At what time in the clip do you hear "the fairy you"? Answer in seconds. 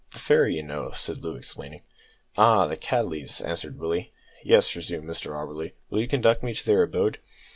0.13-0.63